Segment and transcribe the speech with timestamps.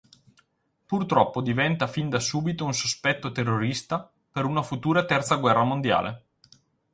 [0.87, 6.25] Purtroppo diventa fin da subito un sospetto terrorista per una futura terza guerra mondiale.